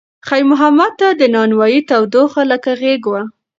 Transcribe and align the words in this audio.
خیر 0.27 0.43
محمد 0.51 0.91
ته 0.99 1.07
د 1.19 1.21
نانوایۍ 1.35 1.79
تودوخه 1.89 2.41
لکه 2.51 2.71
غېږ 2.81 3.01
وه. 3.11 3.21